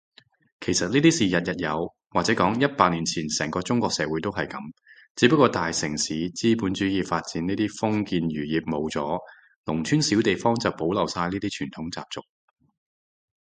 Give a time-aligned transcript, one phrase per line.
[0.59, 4.57] 其實呢啲事日日有，或者講，一百年前成個中國社會都係噉，
[5.15, 9.19] 只不過大城市資本主義發展呢啲封建餘孽冇咗，
[9.65, 12.21] 農村小地方就保留晒呢啲傳統習俗